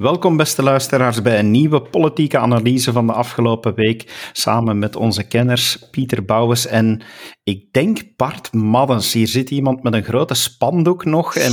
[0.00, 4.30] Welkom, beste luisteraars, bij een nieuwe politieke analyse van de afgelopen week.
[4.32, 7.02] Samen met onze kenners Pieter Bouwens en
[7.42, 9.12] ik denk Bart Maddens.
[9.12, 11.52] Hier zit iemand met een grote spandoek nog en,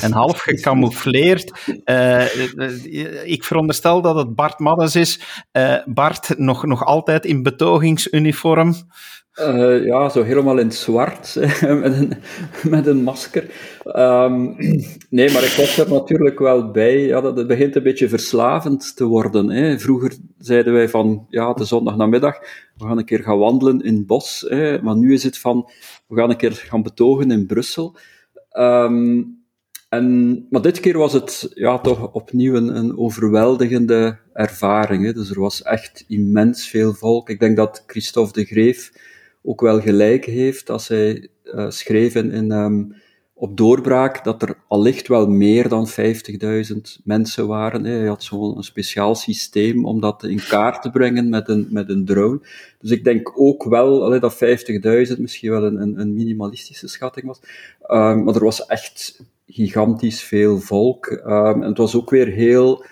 [0.00, 1.66] en half gecamoufleerd.
[1.84, 5.20] Uh, ik veronderstel dat het Bart Maddens is.
[5.52, 8.74] Uh, Bart, nog, nog altijd in betogingsuniform.
[9.40, 11.34] Uh, ja, zo helemaal in het zwart,
[11.82, 12.12] met, een,
[12.70, 13.50] met een masker.
[13.86, 14.56] Um,
[15.10, 17.00] nee, maar ik was er natuurlijk wel bij.
[17.00, 19.50] Ja, dat, het begint een beetje verslavend te worden.
[19.50, 19.78] Hè.
[19.78, 22.38] Vroeger zeiden wij van, ja, de zondagnamiddag,
[22.76, 24.46] we gaan een keer gaan wandelen in het bos.
[24.48, 24.82] Hè.
[24.82, 25.70] Maar nu is het van,
[26.06, 27.96] we gaan een keer gaan betogen in Brussel.
[28.52, 29.36] Um,
[29.88, 35.04] en, maar dit keer was het ja, toch opnieuw een, een overweldigende ervaring.
[35.04, 35.12] Hè.
[35.12, 37.30] Dus er was echt immens veel volk.
[37.30, 38.92] Ik denk dat Christophe de Greef
[39.42, 42.94] ook wel gelijk heeft als hij uh, schreef in, um,
[43.38, 45.94] op doorbraak dat er allicht wel meer dan 50.000
[47.04, 47.84] mensen waren.
[47.84, 52.04] Hij had zo'n speciaal systeem om dat in kaart te brengen met een, met een
[52.04, 52.40] drone.
[52.80, 57.40] Dus ik denk ook wel dat 50.000 misschien wel een, een, minimalistische schatting was.
[57.90, 61.06] Um, maar er was echt gigantisch veel volk.
[61.06, 62.84] Um, en het was ook weer heel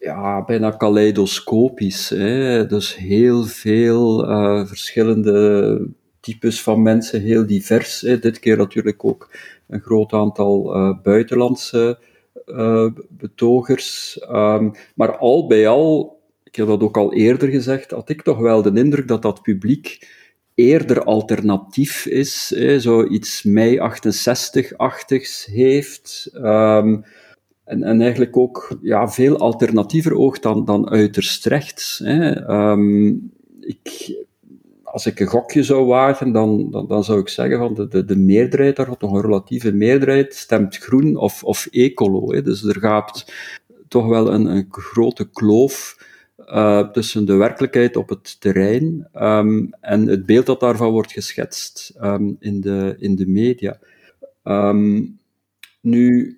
[0.00, 2.08] ja, bijna kaleidoscopisch.
[2.08, 2.66] Hè?
[2.66, 5.88] Dus heel veel uh, verschillende
[6.20, 8.00] types van mensen, heel divers.
[8.00, 8.18] Hè?
[8.18, 9.30] Dit keer natuurlijk ook
[9.68, 11.98] een groot aantal uh, buitenlandse
[12.46, 14.18] uh, betogers.
[14.30, 18.38] Um, maar al bij al, ik heb dat ook al eerder gezegd, had ik toch
[18.38, 20.08] wel de indruk dat dat publiek
[20.54, 22.80] eerder alternatief is, hè?
[22.80, 26.30] zoiets mei 68-achtigs heeft.
[26.34, 27.04] Um,
[27.68, 32.00] en, en eigenlijk ook ja, veel alternatiever oogt dan, dan uiterst rechts.
[32.04, 32.50] Hè.
[32.70, 34.16] Um, ik,
[34.82, 38.04] als ik een gokje zou wagen, dan, dan, dan zou ik zeggen van de, de,
[38.04, 42.32] de meerderheid, daar toch een relatieve meerderheid, stemt groen of, of ecolo.
[42.32, 42.42] Hè.
[42.42, 43.32] Dus er gaat
[43.88, 46.06] toch wel een, een grote kloof
[46.38, 51.94] uh, tussen de werkelijkheid op het terrein um, en het beeld dat daarvan wordt geschetst
[52.02, 53.78] um, in, de, in de media.
[55.80, 56.36] Nu,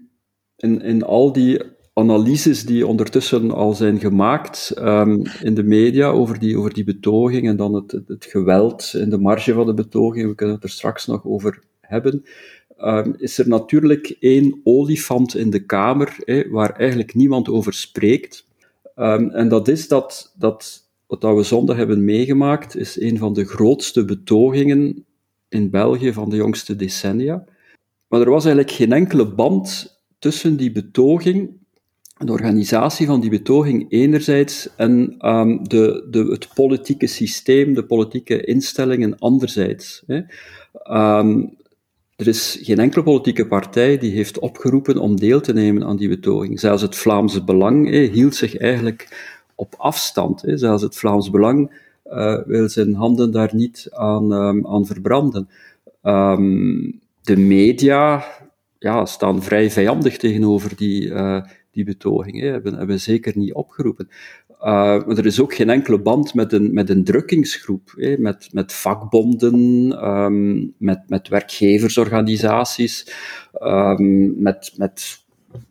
[0.60, 1.60] in, in al die
[1.92, 7.48] analyses die ondertussen al zijn gemaakt um, in de media over die, over die betoging
[7.48, 10.70] en dan het, het, geweld in de marge van de betoging, we kunnen het er
[10.70, 12.24] straks nog over hebben,
[12.78, 16.16] um, is er natuurlijk één olifant in de kamer
[16.50, 18.48] waar eigenlijk niemand over spreekt.
[18.96, 23.44] Um, en dat is dat, dat wat we zondag hebben meegemaakt, is een van de
[23.44, 25.04] grootste betogingen
[25.48, 27.44] in België van de jongste decennia.
[28.08, 31.50] Maar er was eigenlijk geen enkele band tussen die betoging,
[32.24, 38.44] de organisatie van die betoging enerzijds en um, de, de, het politieke systeem, de politieke
[38.44, 40.02] instellingen anderzijds.
[40.06, 40.20] Hè.
[41.18, 41.56] Um,
[42.16, 46.08] er is geen enkele politieke partij die heeft opgeroepen om deel te nemen aan die
[46.08, 46.60] betoging.
[46.60, 49.08] Zelfs het Vlaamse Belang hield zich eigenlijk
[49.54, 50.42] op afstand.
[50.46, 51.70] Zelfs het Vlaams Belang
[52.06, 55.48] uh, wil zijn handen daar niet aan, um, aan verbranden.
[57.22, 58.24] De media
[58.80, 62.40] ja, staan vrij vijandig tegenover die, uh, die betoging.
[62.40, 64.08] Hebben, hebben zeker niet opgeroepen.
[64.50, 64.56] Uh,
[65.06, 68.72] maar er is ook geen enkele band met een, met een drukkingsgroep, hè, met, met
[68.72, 73.14] vakbonden, um, met, met werkgeversorganisaties,
[73.62, 75.24] um, met, met,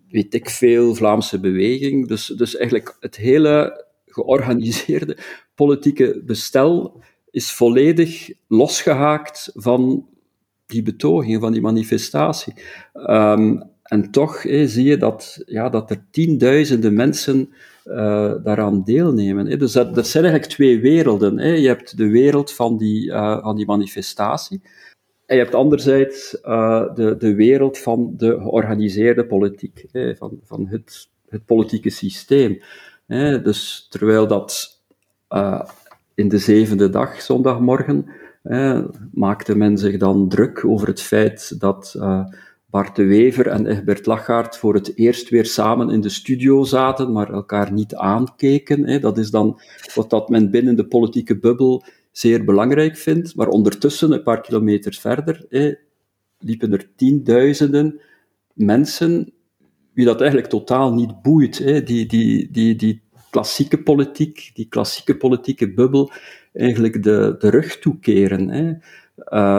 [0.09, 2.08] weet ik veel, Vlaamse beweging.
[2.08, 5.18] Dus, dus eigenlijk het hele georganiseerde
[5.56, 10.08] politieke bestel is volledig losgehaakt van
[10.69, 12.53] die betoging, van die manifestatie.
[12.94, 17.50] Um, en toch zie je dat, ja, dat er tienduizenden mensen
[17.85, 19.59] uh, daaraan deelnemen.
[19.59, 21.62] Dus dat, dat zijn eigenlijk twee werelden.
[21.62, 24.62] Je hebt de wereld van die, uh, van die manifestatie.
[25.25, 29.85] En je hebt anderzijds uh, de, de wereld van de georganiseerde politiek,
[30.18, 32.62] van, van het, het politieke systeem.
[33.43, 34.78] Dus terwijl dat
[36.16, 38.05] in de zevende dag, zondagmorgen,
[39.12, 42.26] maakte men zich dan druk over het feit dat uh,
[42.70, 47.12] Bart de Wever en Egbert Lachaert voor het eerst weer samen in de studio zaten,
[47.12, 49.02] maar elkaar niet aankeken.
[49.02, 49.59] Dat is dan
[49.94, 53.36] wat dat men binnen de politieke bubbel zeer belangrijk vindt.
[53.36, 55.46] Maar ondertussen, een paar kilometer verder,
[56.40, 58.00] liepen er tienduizenden
[58.53, 59.34] mensen,
[59.94, 61.58] wie dat eigenlijk totaal niet boeit.
[61.88, 66.11] Die, die, die, die klassieke politiek, die klassieke politieke bubbel,
[66.53, 68.49] eigenlijk de, de rug toekeren.
[68.49, 68.73] Hè.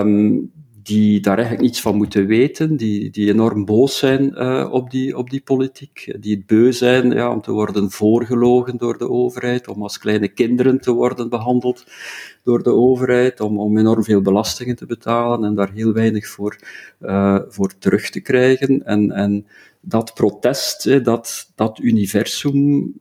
[0.01, 0.51] Um,
[0.83, 5.17] die daar eigenlijk niets van moeten weten, die, die enorm boos zijn uh, op, die,
[5.17, 9.69] op die politiek, die het beu zijn ja, om te worden voorgelogen door de overheid,
[9.69, 11.85] om als kleine kinderen te worden behandeld
[12.43, 16.59] door de overheid, om, om enorm veel belastingen te betalen en daar heel weinig voor,
[17.01, 18.85] uh, voor terug te krijgen.
[18.87, 19.47] En, en
[19.81, 22.93] dat protest, dat, dat universum,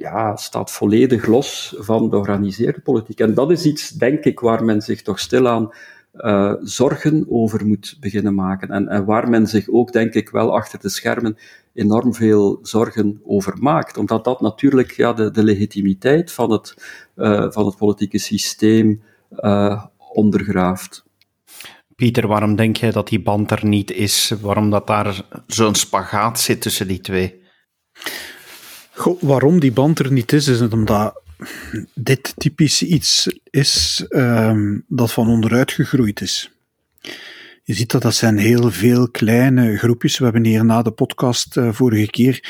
[0.00, 3.20] ja, staat volledig los van de georganiseerde politiek.
[3.20, 5.72] En dat is iets, denk ik, waar men zich toch stilaan
[6.14, 8.68] uh, zorgen over moet beginnen maken.
[8.68, 11.36] En, en, waar men zich ook, denk ik, wel achter de schermen
[11.74, 13.96] enorm veel zorgen over maakt.
[13.96, 16.74] Omdat dat natuurlijk ja, de, de legitimiteit van het,
[17.16, 21.04] uh, van het politieke systeem uh, ondergraaft.
[21.96, 24.32] Pieter, waarom denk jij dat die band er niet is?
[24.40, 27.42] Waarom dat daar zo'n spagaat zit tussen die twee?
[29.20, 31.22] Waarom die band er niet is, is omdat
[31.94, 36.50] dit typisch iets is um, dat van onderuit gegroeid is.
[37.62, 40.18] Je ziet dat dat zijn heel veel kleine groepjes.
[40.18, 42.44] We hebben hier na de podcast uh, vorige keer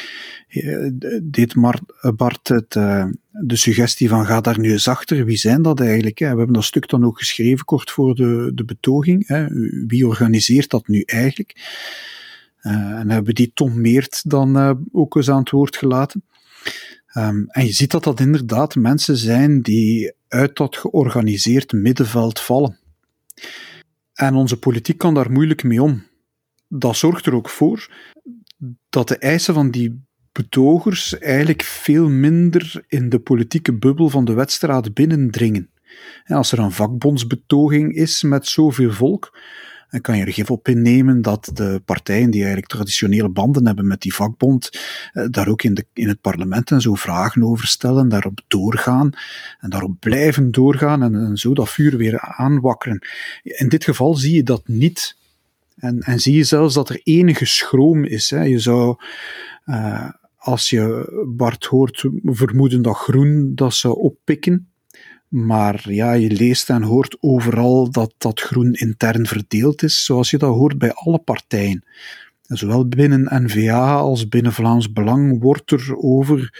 [0.49, 0.89] uh,
[1.23, 1.79] deed Mar
[2.17, 5.25] Bart het, uh, de suggestie van ga daar nu eens achter.
[5.25, 6.19] Wie zijn dat eigenlijk?
[6.19, 6.31] Hè?
[6.31, 9.27] We hebben dat stuk dan ook geschreven kort voor de, de betoging.
[9.27, 9.47] Hè?
[9.87, 11.79] Wie organiseert dat nu eigenlijk?
[12.63, 16.23] en hebben die Tom Meert dan ook eens aan het woord gelaten.
[17.17, 22.79] Um, en je ziet dat dat inderdaad mensen zijn die uit dat georganiseerd middenveld vallen.
[24.15, 26.07] En onze politiek kan daar moeilijk mee om.
[26.69, 27.91] Dat zorgt er ook voor
[28.89, 34.33] dat de eisen van die betogers eigenlijk veel minder in de politieke bubbel van de
[34.33, 35.71] wedstrijd binnendringen.
[36.25, 39.39] En als er een vakbondsbetoging is met zoveel volk,
[39.91, 43.87] en kan je er gif op innemen dat de partijen die eigenlijk traditionele banden hebben
[43.87, 44.71] met die vakbond,
[45.13, 49.11] eh, daar ook in, de, in het parlement en zo vragen over stellen, daarop doorgaan
[49.59, 53.07] en daarop blijven doorgaan en, zo dat vuur weer aanwakkeren.
[53.43, 55.17] In dit geval zie je dat niet.
[55.77, 58.31] En, en zie je zelfs dat er enige schroom is.
[58.31, 58.43] Hè.
[58.43, 58.97] Je zou,
[59.67, 64.71] uh, als je Bart hoort vermoeden dat groen dat zou oppikken,
[65.31, 70.39] maar ja, je leest en hoort overal dat dat groen intern verdeeld is, zoals je
[70.39, 71.85] dat hoort bij alle partijen.
[72.47, 76.55] zowel binnen NVA als binnen Vlaams Belang wordt er over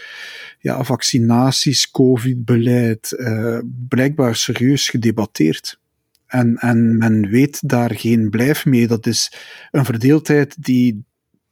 [0.59, 5.79] ja, vaccinaties, COVID-beleid uh, blijkbaar serieus gedebatteerd.
[6.27, 8.87] En, en men weet daar geen blijf mee.
[8.87, 9.33] Dat is
[9.71, 11.05] een verdeeldheid die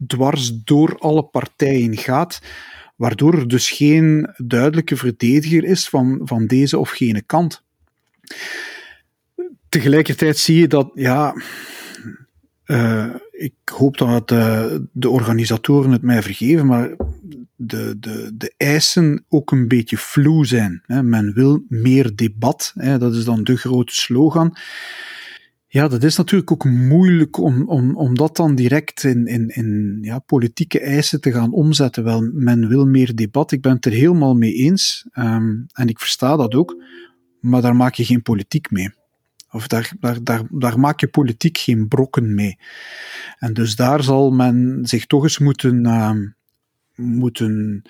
[0.07, 2.39] dwars door alle partijen gaat
[2.99, 7.63] waardoor er dus geen duidelijke verdediger is van, van deze of gene kant.
[9.69, 11.33] Tegelijkertijd zie je dat, ja,
[12.65, 16.95] uh, ik hoop dat de, organisatoren het mij vergeven, maar
[17.55, 20.83] de, de, de eisen ook een beetje vloe zijn.
[20.87, 24.55] Men wil meer debat, dat is dan de grote slogan.
[25.71, 29.97] Ja, dat is natuurlijk ook moeilijk om, om, om dat dan direct in, in, in
[30.01, 32.03] ja, politieke eisen te gaan omzetten.
[32.03, 35.07] Wel, men wil meer debat, ik ben het er helemaal mee eens.
[35.13, 36.83] Um, en ik versta dat ook,
[37.39, 38.89] maar daar maak je geen politiek mee.
[39.51, 42.57] Of daar, daar, daar, daar maak je politiek geen brokken mee.
[43.37, 46.11] En dus daar zal men zich toch eens moeten, uh,
[46.95, 47.81] moeten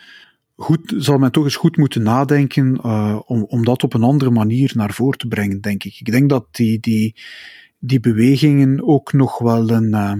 [0.55, 4.31] goed, zal men toch eens goed moeten nadenken uh, om, om dat op een andere
[4.31, 5.99] manier naar voren te brengen, denk ik.
[5.99, 7.15] Ik denk dat die, die,
[7.79, 10.13] die bewegingen ook nog wel een, uh,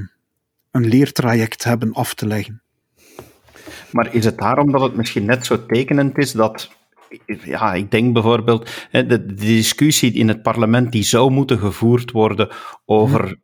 [0.71, 2.61] een leertraject hebben af te leggen.
[3.91, 6.77] Maar is het daarom dat het misschien net zo tekenend is dat
[7.43, 12.49] ja, ik denk bijvoorbeeld de, de, discussie in het parlement die zou moeten gevoerd worden
[12.85, 13.37] over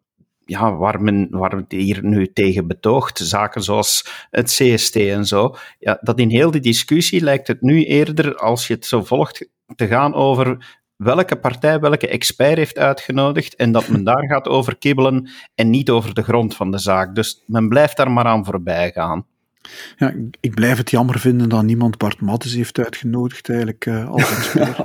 [0.45, 5.55] ja, waar, men, waar het hier nu tegen betoogt, zaken zoals het CST en zo,
[5.79, 9.49] ja, dat in heel die discussie lijkt het nu eerder, als je het zo volgt,
[9.75, 14.77] te gaan over welke partij welke expert heeft uitgenodigd en dat men daar gaat over
[14.77, 17.15] kibbelen en niet over de grond van de zaak.
[17.15, 19.25] Dus men blijft daar maar aan voorbij gaan.
[19.97, 24.29] Ja, ik blijf het jammer vinden dat niemand Bart Mattes heeft uitgenodigd eigenlijk uh, als
[24.29, 24.77] expert.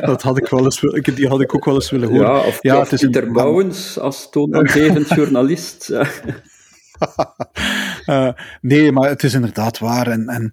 [0.06, 0.80] dat had ik wel eens,
[1.14, 2.26] die had ik ook wel eens willen horen.
[2.26, 5.92] Ja, of, ja, het is Pieter een, Bouwens als toonaangevend journalist.
[8.06, 10.06] Uh, nee, maar het is inderdaad waar.
[10.06, 10.52] En, en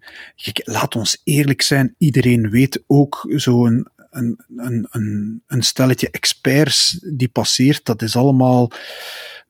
[0.63, 7.27] laat ons eerlijk zijn, iedereen weet ook zo'n een, een, een, een stelletje experts die
[7.27, 7.85] passeert.
[7.85, 8.71] Dat is allemaal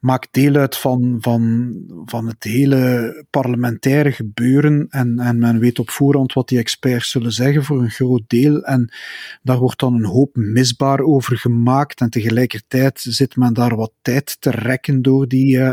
[0.04, 1.74] maakt deel uit van, van,
[2.06, 4.88] van het hele parlementaire gebeuren.
[4.90, 8.62] En, en men weet op voorhand wat die experts zullen zeggen voor een groot deel.
[8.62, 8.94] En
[9.42, 12.02] daar wordt dan een hoop misbaar over gemaakt.
[12.02, 15.72] En tegelijkertijd zit men daar wat tijd te rekken door die uh,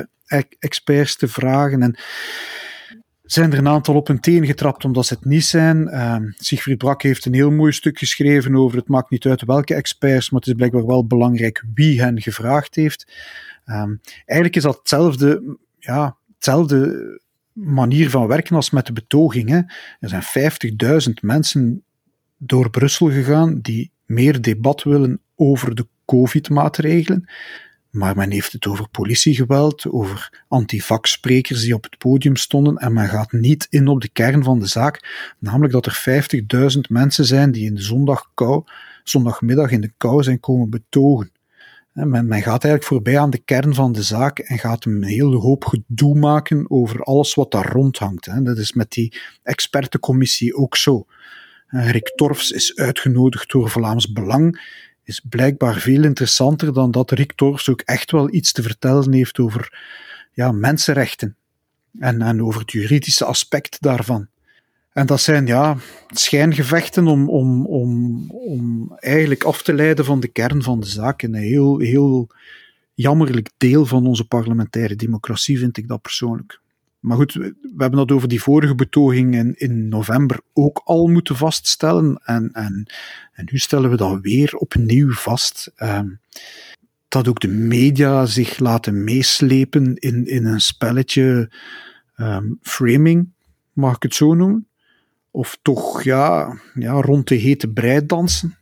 [0.58, 1.82] experts te vragen.
[1.82, 1.99] En
[3.22, 5.88] zijn er een aantal op hun teen getrapt omdat ze het niet zijn.
[5.88, 9.75] Uh, Siegfried Brak heeft een heel mooi stuk geschreven over het maakt niet uit welke
[9.75, 13.12] experts, maar het is blijkbaar wel belangrijk wie hen gevraagd heeft.
[13.66, 17.20] Um, eigenlijk is dat hetzelfde, ja, hetzelfde
[17.52, 19.72] manier van werken als met de betogingen.
[20.00, 20.22] Er zijn
[21.08, 21.82] 50.000 mensen
[22.37, 27.28] door Brussel gegaan die meer debat willen over de COVID-maatregelen.
[27.90, 33.09] Maar men heeft het over politiegeweld, over antivax-sprekers die op het podium stonden en men
[33.09, 36.23] gaat niet in op de kern van de zaak, namelijk dat er
[36.75, 38.64] 50.000 mensen zijn die in de zondag kou,
[39.04, 41.32] zondagmiddag in de kou zijn komen betogen.
[41.92, 45.37] Men, men, gaat eigenlijk voorbij aan de kern van de zaak en gaat een hele
[45.37, 48.44] hoop gedoe maken over alles wat daar rondhangt.
[48.44, 51.06] Dat is met die expertencommissie ook zo.
[51.66, 54.61] Rick Torfs is uitgenodigd door Vlaams Belang
[55.04, 59.38] is blijkbaar veel interessanter dan dat Rick Torfs ook echt wel iets te vertellen heeft
[59.38, 59.78] over
[60.33, 61.37] ja, mensenrechten
[61.99, 64.28] en, en over het juridische aspect daarvan.
[64.92, 65.76] En dat zijn ja,
[66.09, 71.23] schijngevechten om, om, om, om eigenlijk af te leiden van de kern van de zaak.
[71.23, 72.28] een heel, heel
[72.95, 76.60] jammerlijk deel van onze parlementaire democratie vind ik dat persoonlijk.
[77.00, 81.37] Maar goed, we hebben dat over die vorige betoging in, in november ook al moeten
[81.37, 82.21] vaststellen.
[82.25, 82.87] En, en,
[83.33, 85.73] en nu stellen we dat weer opnieuw vast.
[85.76, 86.21] Um,
[87.09, 91.50] dat ook de media zich laten meeslepen in, in een spelletje
[92.16, 93.33] um, framing,
[93.73, 94.69] mag ik het zo noemen?
[95.30, 98.57] Of toch ja, ja, rond de hete brei dansen?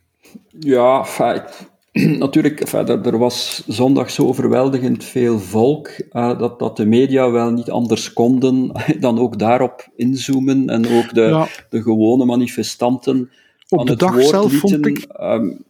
[0.59, 1.68] Ja, feit
[2.17, 7.69] natuurlijk, er, was zondag zo overweldigend veel volk uh, dat, dat de media wel niet
[7.69, 13.29] anders konden dan ook daarop inzoomen en ook de, de gewone manifestanten
[13.69, 15.07] op de dag zelf vond ik.
[15.21, 15.63] Um,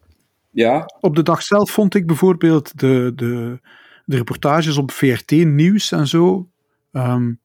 [0.51, 0.85] ja.
[0.99, 3.59] Op de dag zelf vond ik bijvoorbeeld de, de,
[4.05, 6.49] de reportages op VRT Nieuws en zo
[6.91, 7.39] um,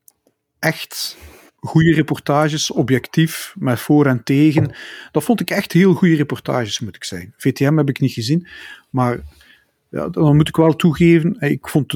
[0.58, 1.16] echt
[1.64, 4.74] goede reportages, objectief, met voor en tegen.
[5.12, 7.34] Dat vond ik echt heel goede reportages, moet ik zeggen.
[7.36, 8.46] VTM heb ik niet gezien,
[8.90, 9.20] maar
[9.88, 11.90] ja, dan moet ik wel toegeven, ik vond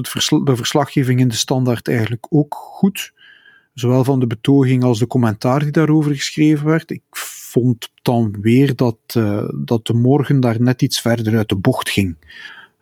[0.45, 3.13] de verslaggeving in de standaard eigenlijk ook goed.
[3.73, 6.91] Zowel van de betoging als de commentaar die daarover geschreven werd.
[6.91, 11.55] Ik vond dan weer dat, uh, dat de morgen daar net iets verder uit de
[11.55, 12.15] bocht ging.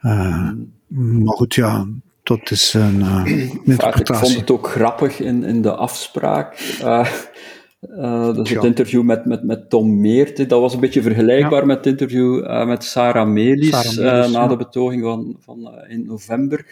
[0.02, 0.52] Uh,
[0.88, 1.88] maar goed, ja,
[2.28, 4.14] dat is een uh, interpretatie.
[4.14, 6.78] Ik vond het ook grappig in, in de afspraak.
[6.82, 7.12] Uh,
[7.90, 11.78] uh, dus het interview met, met, met Tom Meert, dat was een beetje vergelijkbaar met
[11.78, 13.96] het interview met Sarah Melis,
[14.32, 16.66] na de betoging van, van in november.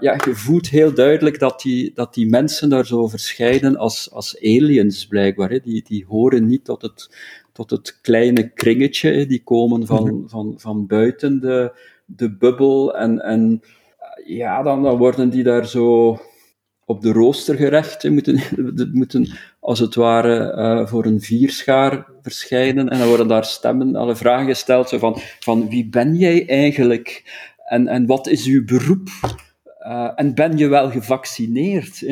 [0.00, 4.38] ja, je voelt heel duidelijk dat die, dat die mensen daar zo verschijnen als, als
[4.38, 5.50] aliens, blijkbaar.
[5.50, 5.60] Hè.
[5.60, 7.10] Die, die horen niet tot het,
[7.52, 9.26] tot het kleine kringetje, hè.
[9.26, 10.28] die komen van, mhm.
[10.28, 11.72] van, van buiten de,
[12.04, 13.62] de bubbel en, en
[14.28, 16.18] ja, dan, worden die daar zo
[16.84, 18.10] op de rooster gerecht.
[18.10, 18.40] Moeten,
[18.92, 19.28] moeten
[19.60, 22.88] als het ware uh, voor een vierschaar verschijnen.
[22.88, 24.88] En dan worden daar stemmen, alle vragen gesteld.
[24.88, 27.22] Zo van, van wie ben jij eigenlijk?
[27.64, 29.08] En, en wat is uw beroep?
[29.80, 32.02] Uh, en ben je wel gevaccineerd?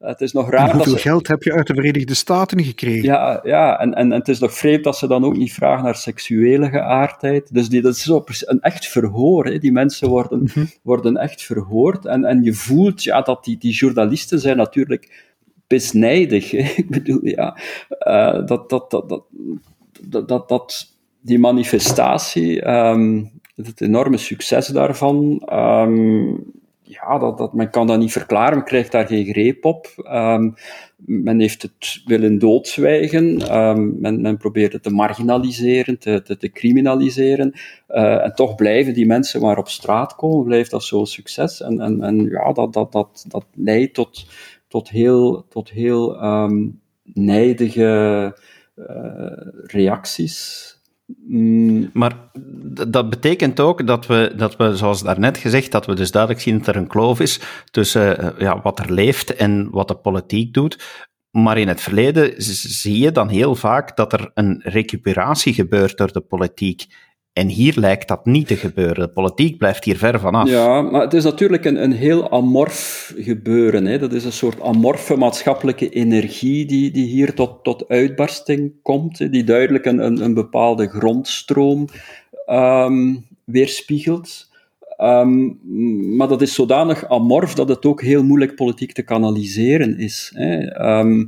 [0.00, 3.02] Het is nog raar hoeveel geld heb je uit de Verenigde Staten gekregen?
[3.02, 5.84] Ja, ja en, en, en, het is nog vreemd dat ze dan ook niet vragen
[5.84, 7.54] naar seksuele geaardheid.
[7.54, 9.44] Dus die, dat is zo een echt verhoor.
[9.44, 9.58] Hè.
[9.58, 10.64] Die mensen worden, mhm.
[10.82, 12.06] worden echt verhoord.
[12.06, 15.28] En, en je voelt ja, dat die, die journalisten zijn natuurlijk
[15.66, 16.52] besnijdig.
[16.82, 17.58] Ik bedoel, ja,
[18.06, 19.24] uh, dat, dat, dat, dat,
[20.00, 26.44] dat, dat, dat, die manifestatie, um, het enorme succes daarvan, um,
[27.00, 29.86] ja, dat, dat, men kan dat niet verklaren, men krijgt daar geen greep op.
[30.12, 30.54] Um,
[30.96, 36.50] men heeft het willen doodzwijgen, um, men, men probeert het te marginaliseren, te, te, te
[36.50, 37.52] criminaliseren.
[37.88, 41.62] Uh, en toch blijven die mensen maar op straat komen, blijft dat zo'n succes.
[41.62, 44.26] En, en, en ja, dat, dat, dat, dat leidt tot,
[44.68, 48.34] tot heel, tot heel um, nijdige
[48.76, 48.86] uh,
[49.62, 50.68] reacties.
[51.26, 51.90] Mm.
[51.92, 52.30] Maar
[52.88, 56.58] dat betekent ook dat we, dat we, zoals daarnet gezegd, dat we dus duidelijk zien
[56.58, 57.40] dat er een kloof is
[57.70, 61.06] tussen eh, ja, wat er leeft en wat de politiek doet.
[61.30, 66.12] Maar in het verleden zie je dan heel vaak dat er een recuperatie gebeurt door
[66.12, 66.86] de politiek.
[67.32, 69.06] En hier lijkt dat niet te gebeuren.
[69.06, 70.48] De politiek blijft hier ver vanaf.
[70.48, 73.86] Ja, maar het is natuurlijk een, een heel amorf gebeuren.
[73.86, 73.98] Hè.
[73.98, 79.44] Dat is een soort amorfe maatschappelijke energie die, die hier tot, tot uitbarsting komt, die
[79.44, 81.88] duidelijk een, een, een bepaalde grondstroom
[82.46, 84.48] um, weerspiegelt.
[84.98, 85.58] Um,
[86.16, 90.32] maar dat is zodanig amorf dat het ook heel moeilijk politiek te kanaliseren is.
[90.34, 90.80] Hè.
[90.98, 91.26] Um,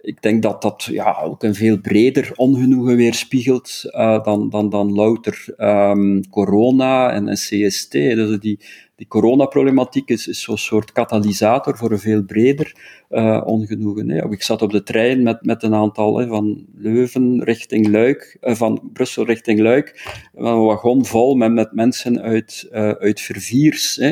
[0.00, 4.92] ik denk dat dat ja, ook een veel breder ongenoegen weerspiegelt uh, dan, dan, dan
[4.92, 7.92] louter um, corona en, en CST.
[7.92, 8.60] Dus die,
[8.98, 12.74] die coronaproblematiek is, is zo'n soort katalysator voor een veel breder
[13.10, 14.10] uh, ongenoegen.
[14.10, 14.30] Hè.
[14.30, 18.54] Ik zat op de trein met, met een aantal hè, van Leuven richting Luik, uh,
[18.54, 24.10] van Brussel richting Luik, een wagon vol met, met mensen uit, uh, uit Verviers, hè,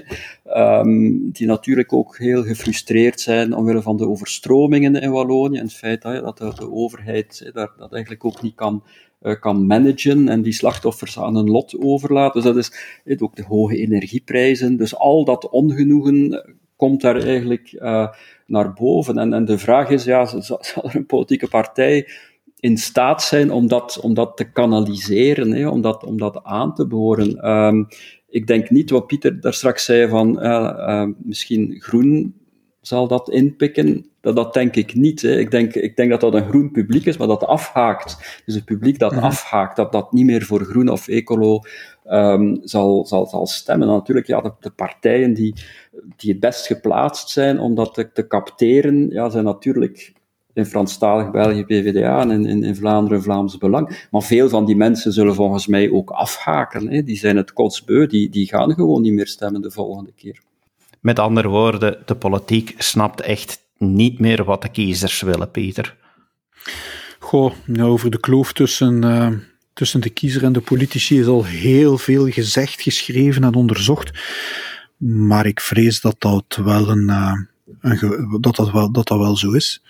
[0.79, 5.75] um, die natuurlijk ook heel gefrustreerd zijn omwille van de overstromingen in Wallonië en het
[5.75, 8.83] feit dat de, de overheid hè, daar, dat eigenlijk ook niet kan
[9.35, 12.33] kan managen en die slachtoffers aan een lot overlaat.
[12.33, 12.73] Dus dat is
[13.19, 14.77] ook de hoge energieprijzen.
[14.77, 16.45] Dus al dat ongenoegen
[16.77, 18.09] komt daar eigenlijk uh,
[18.47, 19.19] naar boven.
[19.19, 22.09] En, en de vraag is, ja, zal, er een politieke partij
[22.61, 26.75] in staat zijn om dat, om dat te kanaliseren, hè, om, dat, om dat aan
[26.75, 27.51] te boren?
[27.51, 27.87] Um,
[28.29, 30.41] ik denk niet wat Pieter daar straks zei van
[31.19, 32.35] misschien groen
[32.87, 34.07] zal dat inpikken.
[34.21, 35.23] Dat, dat denk ik niet.
[35.23, 35.39] Hè.
[35.39, 38.43] Ik, denk, ik denk dat dat een groen publiek is, maar dat afhaakt.
[38.45, 39.25] Dus het publiek dat mhm.
[39.25, 41.61] afhaakt, dat dat niet meer voor groen of ecolo
[42.11, 43.89] um, zal, zal, zal stemmen.
[43.89, 45.55] natuurlijk, ja, de, de, partijen die,
[46.17, 50.13] die het best geplaatst zijn om dat te, te capteren, ja, zijn natuurlijk
[50.53, 54.07] in Franstalig België PvdA en in, in, in, Vlaanderen Vlaams Belang.
[54.11, 56.89] Maar veel van die mensen zullen volgens mij ook afhaken.
[56.89, 57.03] Hè.
[57.03, 60.41] Die zijn het kotsbeu, die, die gaan gewoon niet meer stemmen de volgende keer.
[61.07, 65.97] Met andere woorden, de politiek snapt echt niet meer wat de kiezers willen, Pieter.
[67.19, 69.29] Goh, nou, over de kloof tussen, uh,
[69.73, 74.11] tussen de kiezer en de politici is al heel veel gezegd, geschreven en onderzocht.
[74.97, 77.09] Maar ik vrees dat dat wel, een,
[77.81, 79.83] een, dat dat wel, dat dat wel zo is.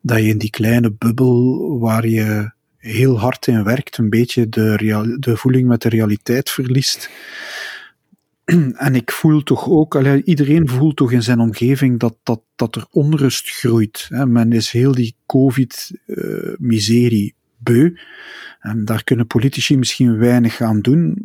[0.00, 5.16] Dat je in die kleine bubbel waar je heel hard in werkt, een beetje de,
[5.20, 7.10] de voeling met de realiteit verliest.
[8.44, 9.94] En ik voel toch ook,
[10.24, 14.08] iedereen voelt toch in zijn omgeving dat, dat, dat er onrust groeit.
[14.10, 17.94] Men is heel die COVID-miserie beu.
[18.60, 21.18] En daar kunnen politici misschien weinig aan doen,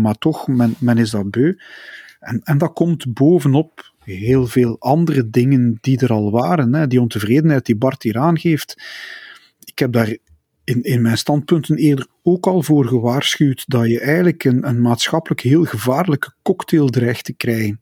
[0.00, 1.54] maar toch, men, men is dat beu.
[2.20, 6.88] En, en dat komt bovenop heel veel andere dingen die er al waren.
[6.88, 8.82] Die ontevredenheid die Bart hier aangeeft.
[9.64, 10.16] Ik heb daar
[10.64, 15.40] in, in mijn standpunten eerder ook al voor gewaarschuwd dat je eigenlijk een, een maatschappelijk
[15.40, 17.80] heel gevaarlijke cocktail dreigt te krijgen.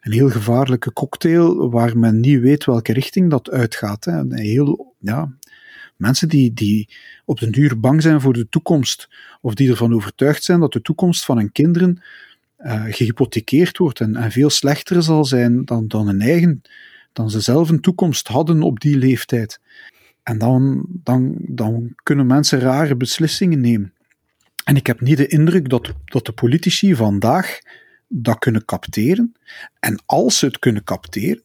[0.00, 4.04] Een heel gevaarlijke cocktail waar men niet weet welke richting dat uitgaat.
[4.04, 4.12] Hè.
[4.12, 5.32] Een heel, ja,
[5.96, 6.88] mensen die, die
[7.24, 9.08] op den duur bang zijn voor de toekomst,
[9.40, 12.02] of die ervan overtuigd zijn dat de toekomst van hun kinderen
[12.58, 16.62] uh, gehypothekeerd wordt en, veel slechter zal zijn dan, dan hun eigen,
[17.12, 19.60] dan ze zelf een toekomst hadden op die leeftijd.
[20.22, 23.92] En dan, dan, dan kunnen mensen rare beslissingen nemen.
[24.64, 27.58] En ik heb niet de indruk dat, dat de politici vandaag
[28.08, 29.32] dat kunnen capteren.
[29.80, 31.42] En als ze het kunnen capteren,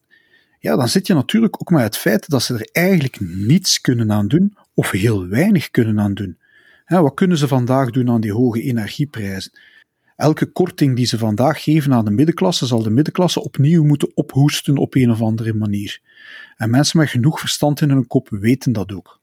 [0.58, 4.12] ja, dan zit je natuurlijk ook met het feit dat ze er eigenlijk niets kunnen
[4.12, 6.38] aan doen, of heel weinig kunnen aan doen.
[6.86, 9.52] wat kunnen ze vandaag doen aan die hoge energieprijzen?
[10.16, 14.76] Elke korting die ze vandaag geven aan de middenklasse, zal de middenklasse opnieuw moeten ophoesten
[14.76, 16.00] op een of andere manier.
[16.56, 19.20] En mensen met genoeg verstand in hun kop weten dat ook.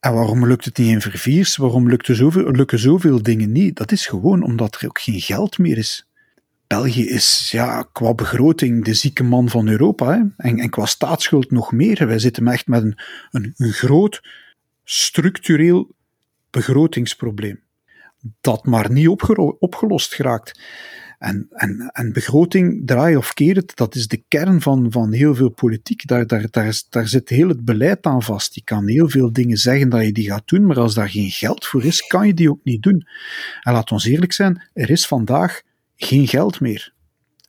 [0.00, 1.56] En waarom lukt het niet in verviers?
[1.56, 3.76] Waarom lukken zoveel, lukken zoveel dingen niet?
[3.76, 6.08] Dat is gewoon omdat er ook geen geld meer is.
[6.66, 10.06] België is ja, qua begroting de zieke man van Europa.
[10.06, 10.22] Hè?
[10.36, 12.06] En, en qua staatsschuld nog meer.
[12.06, 12.98] Wij zitten echt met een,
[13.30, 14.22] een, een groot
[14.84, 15.94] structureel
[16.50, 17.60] begrotingsprobleem.
[18.40, 19.08] Dat maar niet
[19.58, 20.60] opgelost geraakt.
[21.18, 25.34] En, en, en begroting, draai of keer het, dat is de kern van, van heel
[25.34, 26.06] veel politiek.
[26.06, 28.54] Daar, daar, daar, daar zit heel het beleid aan vast.
[28.54, 31.30] Je kan heel veel dingen zeggen dat je die gaat doen, maar als daar geen
[31.30, 33.06] geld voor is, kan je die ook niet doen.
[33.62, 35.62] En laat ons eerlijk zijn, er is vandaag
[35.96, 36.92] geen geld meer.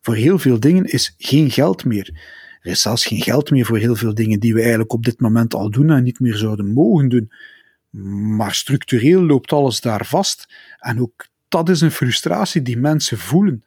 [0.01, 2.37] Voor heel veel dingen is geen geld meer.
[2.61, 5.19] Er is zelfs geen geld meer voor heel veel dingen die we eigenlijk op dit
[5.19, 7.31] moment al doen en niet meer zouden mogen doen.
[8.37, 10.53] Maar structureel loopt alles daar vast.
[10.77, 13.63] En ook dat is een frustratie die mensen voelen.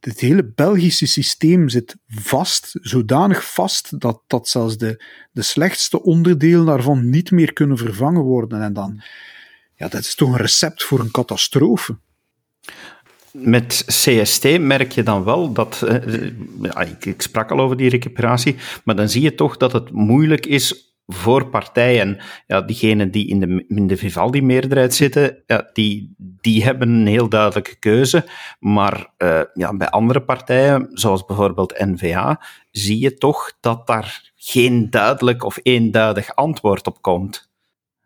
[0.00, 6.66] Het hele Belgische systeem zit vast, zodanig vast dat, dat zelfs de, de slechtste onderdelen
[6.66, 8.62] daarvan niet meer kunnen vervangen worden.
[8.62, 9.02] En dan,
[9.74, 11.96] ja, dat is toch een recept voor een catastrofe.
[13.30, 16.30] Met CST merk je dan wel dat, eh,
[16.62, 19.90] ja, ik, ik sprak al over die recuperatie, maar dan zie je toch dat het
[19.90, 26.14] moeilijk is voor partijen, ja, diegenen die in de, in de Vivaldi-meerderheid zitten, ja, die,
[26.16, 28.24] die hebben een heel duidelijke keuze.
[28.60, 34.90] Maar uh, ja, bij andere partijen, zoals bijvoorbeeld N-VA, zie je toch dat daar geen
[34.90, 37.50] duidelijk of eenduidig antwoord op komt.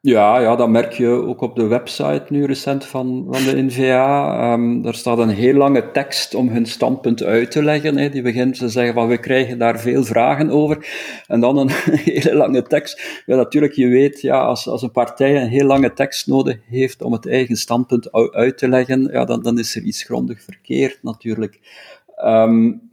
[0.07, 4.53] Ja, ja, dat merk je ook op de website nu recent van, van de NVA.
[4.53, 7.97] Um, ehm, daar staat een heel lange tekst om hun standpunt uit te leggen.
[7.97, 8.09] Hè.
[8.09, 10.87] Die begint te zeggen van we krijgen daar veel vragen over.
[11.27, 11.71] En dan een
[12.05, 13.23] hele lange tekst.
[13.27, 17.03] Ja, natuurlijk, je weet, ja, als, als een partij een heel lange tekst nodig heeft
[17.03, 20.99] om het eigen standpunt uit te leggen, ja, dan, dan is er iets grondig verkeerd
[21.03, 21.61] natuurlijk.
[22.25, 22.86] Um,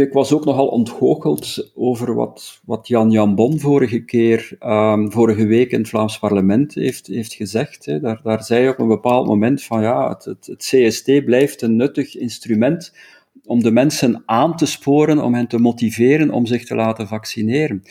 [0.00, 5.70] ik was ook nogal ontgoocheld over wat, wat Jan Bon vorige keer, um, vorige week
[5.70, 7.84] in het Vlaams parlement heeft, heeft gezegd.
[8.02, 11.62] Daar, daar zei hij op een bepaald moment van ja, het, het, het CST blijft
[11.62, 12.94] een nuttig instrument
[13.44, 17.82] om de mensen aan te sporen, om hen te motiveren om zich te laten vaccineren.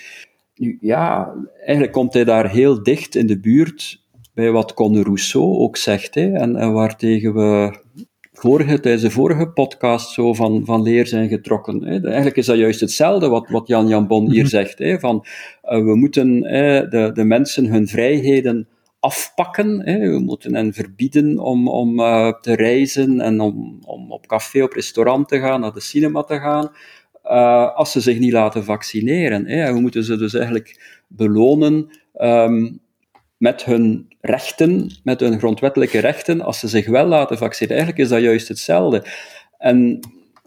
[0.56, 4.02] Nu, ja, eigenlijk komt hij daar heel dicht in de buurt
[4.34, 7.81] bij wat Conor Rousseau ook zegt, hè, en, en waartegen we
[8.42, 11.84] vorige, tijdens de vorige podcast zo van, van leer zijn getrokken.
[11.84, 12.04] Hè.
[12.04, 14.50] Eigenlijk is dat juist hetzelfde wat, wat Jan Jan Bon hier mhm.
[14.50, 14.80] zegt.
[14.80, 15.26] Hè, van,
[15.64, 18.68] uh, we moeten de, de mensen hun vrijheden
[19.02, 19.82] afpakken.
[19.86, 20.00] Hè.
[20.00, 24.74] We moeten hen verbieden om, om uh, te reizen en om, om op café, op
[24.74, 26.72] restaurant te gaan, naar de cinema te gaan,
[27.26, 29.48] uh, als ze zich niet laten vaccineren.
[29.48, 29.74] Hè.
[29.74, 32.80] We moeten ze dus eigenlijk belonen um,
[33.42, 37.78] met hun rechten, met hun grondwettelijke rechten, als ze zich wel laten vaccineren.
[37.78, 39.04] Eigenlijk is dat juist hetzelfde.
[39.58, 40.00] En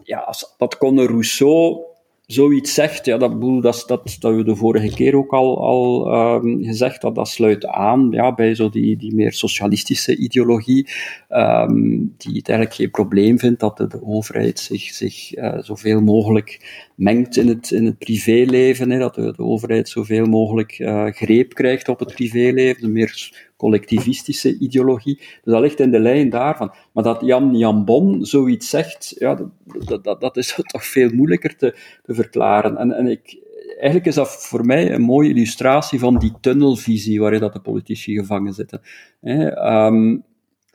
[0.03, 1.83] ja, dat kon Rousseau
[2.27, 6.63] zoiets zegt, ja, dat, dat, dat, dat we de vorige keer ook al, al um,
[6.63, 10.89] gezegd, dat, dat sluit aan ja, bij zo die, die meer socialistische ideologie,
[11.29, 16.59] um, die het eigenlijk geen probleem vindt dat de, overheid zich, zich uh, zoveel mogelijk
[16.95, 21.53] mengt in het, in het privéleven, hè, dat de, de overheid zoveel mogelijk uh, greep
[21.53, 25.15] krijgt op het privéleven, de meer collectivistische ideologie.
[25.15, 26.73] Dus dat ligt in de lijn daarvan.
[26.91, 29.51] Maar dat Jan Jan Bon zoiets zegt, ja,
[29.85, 32.77] dat, dat, dat is toch veel moeilijker te, te verklaren.
[32.77, 33.37] En, en ik,
[33.67, 38.13] eigenlijk is dat voor mij een mooie illustratie van die tunnelvisie waarin dat de politici
[38.13, 38.81] gevangen zitten.
[39.21, 40.23] Um,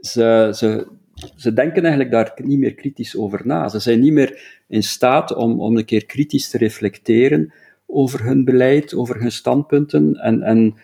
[0.00, 0.86] ze, ze,
[1.36, 3.68] ze denken eigenlijk daar niet meer kritisch over na.
[3.68, 7.52] Ze zijn niet meer in staat om, om een keer kritisch te reflecteren
[7.86, 10.74] over hun beleid, over hun standpunten en, en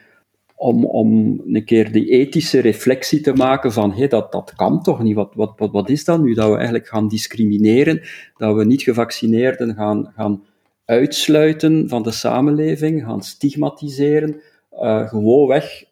[0.56, 5.02] om, om een keer die ethische reflectie te maken van hé, dat, dat kan toch
[5.02, 8.00] niet, wat, wat, wat, wat is dat nu, dat we eigenlijk gaan discrimineren,
[8.36, 10.44] dat we niet-gevaccineerden gaan, gaan
[10.84, 14.40] uitsluiten van de samenleving, gaan stigmatiseren,
[14.72, 15.84] uh, gewoon weg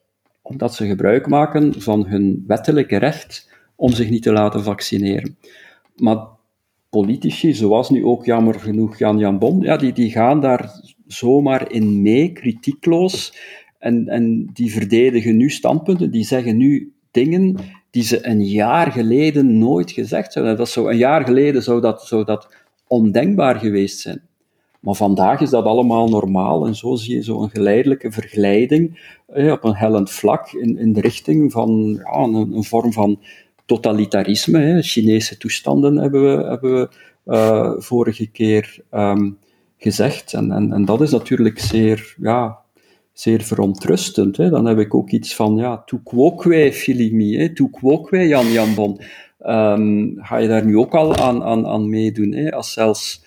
[0.42, 5.36] omdat ze gebruik maken van hun wettelijke recht om zich niet te laten vaccineren.
[5.96, 6.26] Maar
[6.90, 10.70] politici, zoals nu ook jammer genoeg Jan Jan Bon, ja, die, die gaan daar
[11.06, 13.34] zomaar in mee, kritiekloos,
[13.84, 17.56] en, en die verdedigen nu standpunten, die zeggen nu dingen
[17.90, 20.56] die ze een jaar geleden nooit gezegd zouden.
[20.56, 22.48] Dat zo, een jaar geleden zou dat, zou dat
[22.86, 24.22] ondenkbaar geweest zijn.
[24.80, 29.64] Maar vandaag is dat allemaal normaal en zo zie je zo'n geleidelijke verglijding eh, op
[29.64, 33.20] een hellend vlak in, in de richting van ja, een, een vorm van
[33.66, 34.82] totalitarisme.
[34.82, 36.88] Chinese toestanden hebben we, hebben we
[37.26, 39.38] uh, vorige keer um,
[39.76, 40.32] gezegd.
[40.32, 42.63] En, en, en dat is natuurlijk zeer ja,
[43.14, 44.36] zeer verontrustend.
[44.36, 44.50] Hè.
[44.50, 49.00] Dan heb ik ook iets van, ja, tu quoque filimi, hè, quoque Jan Jan Bon.
[49.46, 52.32] Um, ga je daar nu ook al aan, aan, aan meedoen?
[52.32, 52.52] Hè?
[52.52, 53.24] Als, zelfs,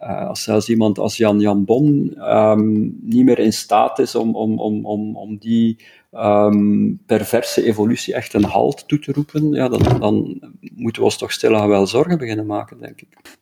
[0.00, 4.36] uh, als zelfs iemand als Jan Jan Bon um, niet meer in staat is om,
[4.36, 5.76] om, om, om, om die
[6.12, 10.40] um, perverse evolutie echt een halt toe te roepen, ja, dan, dan
[10.74, 13.36] moeten we ons toch stilaan wel zorgen beginnen maken, denk ik.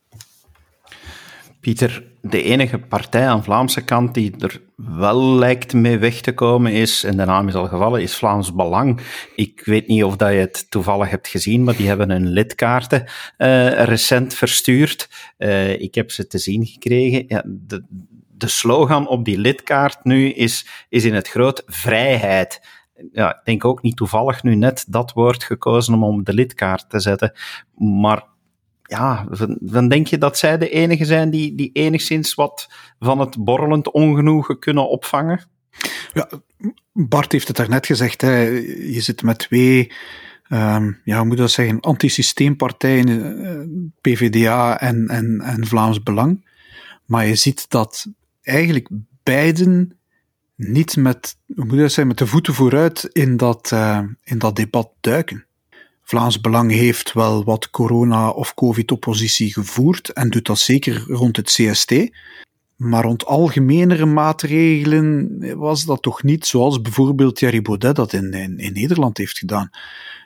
[1.67, 6.73] Pieter, de enige partij aan Vlaamse kant die er wel lijkt mee weg te komen
[6.73, 9.01] is, en de naam is al gevallen, is Vlaams Belang.
[9.37, 13.05] Ik weet niet of dat je het toevallig hebt gezien, maar die hebben hun lidkaarten
[13.39, 15.09] uh, recent verstuurd.
[15.39, 17.25] Uh, ik heb ze te zien gekregen.
[17.29, 17.85] Ja, de,
[18.29, 22.61] de slogan op die lidkaart nu is, is in het groot vrijheid
[23.13, 26.91] ja, ik denk ook niet toevallig nu net dat woord gekozen om op de lidkaart
[26.91, 27.33] te zetten.
[27.75, 28.25] Maar
[28.87, 29.27] ja,
[29.61, 32.69] dan denk je dat zij de enige zijn die, die enigszins wat
[32.99, 35.41] van het borrelend ongenoegen kunnen opvangen?
[36.13, 36.29] Ja,
[36.93, 38.41] Bart heeft het daarnet gezegd, hè.
[38.41, 39.93] je zit met twee,
[40.49, 46.49] um, ja, hoe moet dat zeggen, antisysteempartijen, uh, PVDA en, en, en Vlaams Belang.
[47.05, 48.07] Maar je ziet dat
[48.43, 48.89] eigenlijk
[49.23, 49.99] beiden
[50.55, 54.57] niet met, hoe moet dat zeggen, met de voeten vooruit in dat, uh, in dat
[54.57, 55.47] debat duiken.
[56.09, 61.47] Vlaams Belang heeft wel wat corona- of covid-oppositie gevoerd en doet dat zeker rond het
[61.51, 61.95] CST.
[62.77, 68.73] Maar rond algemenere maatregelen was dat toch niet zoals bijvoorbeeld Thierry Baudet dat in, in,
[68.73, 69.71] Nederland heeft gedaan.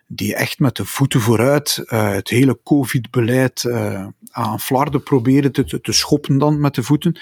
[0.06, 5.80] Die echt met de voeten vooruit uh, het hele covid-beleid uh, aan Flarden probeerde te,
[5.80, 7.20] te, schoppen dan met de voeten.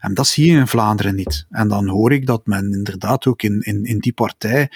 [0.00, 1.46] En dat zie je in Vlaanderen niet.
[1.50, 4.70] En dan hoor ik dat men inderdaad ook in, in, in die partij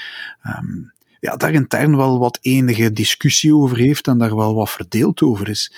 [0.47, 0.93] um,
[1.23, 5.49] ja, daar intern wel wat enige discussie over heeft en daar wel wat verdeeld over
[5.49, 5.75] is.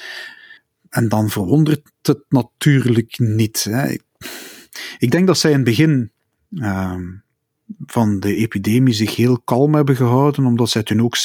[0.88, 3.64] En dan verwondert het natuurlijk niet.
[3.64, 3.96] Hè.
[4.98, 6.10] Ik denk dat zij in het begin
[6.50, 6.96] uh,
[7.86, 11.16] van de epidemie zich heel kalm hebben gehouden, omdat zij toen ook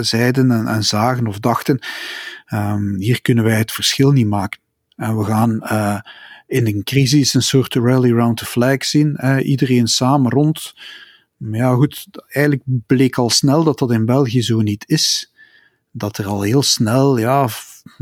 [0.00, 1.78] zeiden en, en, zagen of dachten,
[2.52, 4.60] um, hier kunnen wij het verschil niet maken.
[4.96, 6.00] En we gaan uh,
[6.46, 9.40] in een crisis een soort rally round the flag zien.
[9.42, 10.74] Iedereen samen rond.
[11.38, 15.32] Maar ja, goed, eigenlijk bleek al snel dat dat in België zo niet is.
[15.90, 17.48] Dat er al heel snel, ja,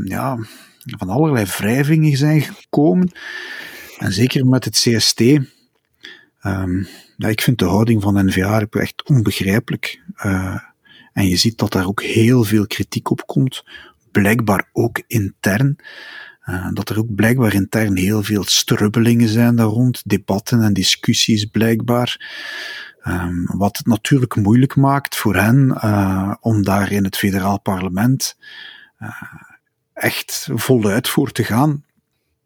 [0.04, 0.38] ja
[0.86, 3.10] van allerlei wrijvingen zijn gekomen.
[3.98, 5.20] En zeker met het CST.
[5.20, 10.02] Um, ja, ik vind de houding van NVA echt onbegrijpelijk.
[10.24, 10.58] Uh,
[11.12, 13.64] en je ziet dat daar ook heel veel kritiek op komt.
[14.10, 15.76] Blijkbaar ook intern.
[16.46, 20.02] Uh, dat er ook blijkbaar intern heel veel strubbelingen zijn daar rond.
[20.04, 22.20] Debatten en discussies blijkbaar.
[23.08, 28.36] Um, wat het natuurlijk moeilijk maakt voor hen uh, om daar in het federaal parlement
[29.92, 31.84] echt voluit voor te gaan.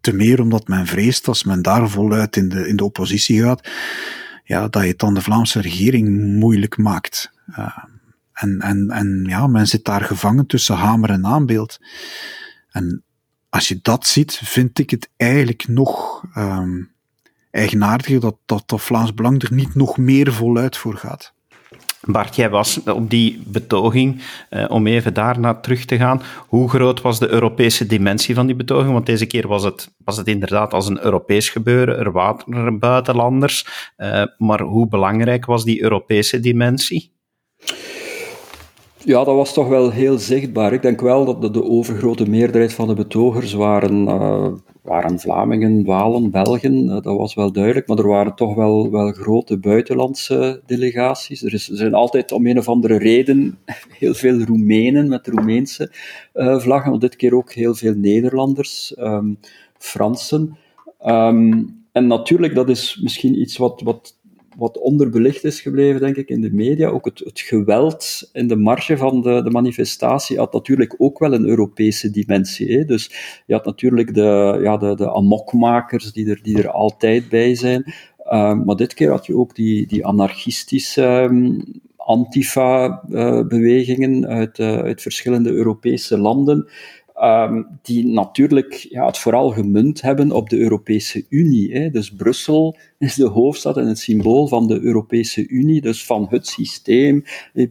[0.01, 3.71] Te meer omdat men vreest als men daar voluit in de, in de oppositie gaat,
[4.45, 7.33] ja, dat je het dan de Vlaamse regering moeilijk maakt.
[7.51, 7.77] Uh,
[8.33, 11.79] en, en, en ja, men zit daar gevangen tussen hamer en aanbeeld.
[12.71, 13.03] En
[13.49, 16.91] als je dat ziet, vind ik het eigenlijk nog um,
[17.51, 21.33] eigenaardiger dat, dat, dat Vlaams Belang er niet nog meer voluit voor gaat.
[22.01, 26.23] Bart, jij was op die betoging, eh, om even daarna terug te gaan.
[26.47, 28.93] Hoe groot was de Europese dimensie van die betoging?
[28.93, 33.67] Want deze keer was het, was het inderdaad als een Europees gebeuren, er waren buitenlanders.
[33.97, 37.13] Eh, maar hoe belangrijk was die Europese dimensie?
[39.05, 40.73] Ja, dat was toch wel heel zichtbaar.
[40.73, 44.47] Ik denk wel dat de, de overgrote meerderheid van de betogers waren, uh,
[44.83, 46.85] waren Vlamingen, Walen, Belgen.
[46.85, 51.43] Uh, dat was wel duidelijk, maar er waren toch wel, wel grote buitenlandse delegaties.
[51.43, 53.59] Er, is, er zijn altijd om een of andere reden
[53.99, 55.93] heel veel Roemenen met Roemeense
[56.35, 59.39] uh, vlaggen, maar dit keer ook heel veel Nederlanders, um,
[59.79, 60.57] Fransen.
[61.07, 64.19] Um, en natuurlijk, dat is misschien iets wat, wat
[64.57, 66.89] wat onderbelicht is gebleven, denk ik, in de media.
[66.89, 71.33] Ook het, het geweld in de marge van de, de, manifestatie had natuurlijk ook wel
[71.33, 72.79] een Europese dimensie.
[72.79, 72.85] Hè?
[72.85, 73.11] Dus
[73.47, 77.95] je had natuurlijk de, ja, de, de amokmakers die er, die er altijd bij zijn.
[78.25, 81.63] Uh, maar dit keer had je ook die, die anarchistische um,
[81.97, 86.69] antifa-bewegingen uh, uit, uh, uit verschillende Europese landen.
[87.23, 91.73] Um, die natuurlijk ja, het vooral gemunt hebben op de Europese Unie.
[91.73, 91.91] Hè.
[91.91, 96.47] Dus Brussel is de hoofdstad en het symbool van de Europese Unie, dus van het
[96.47, 97.25] systeem,